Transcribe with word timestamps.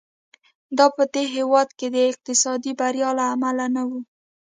دا 0.77 0.85
په 0.95 1.03
دې 1.13 1.23
هېواد 1.35 1.69
کې 1.77 1.87
د 1.91 1.97
اقتصادي 2.11 2.71
بریا 2.79 3.09
له 3.19 3.25
امله 3.33 3.65
نه 3.75 3.83
و. 3.87 3.91